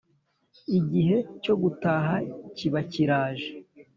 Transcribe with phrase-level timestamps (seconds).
[0.77, 2.15] Igihe cyo gutaha
[2.57, 3.51] kiba kiraje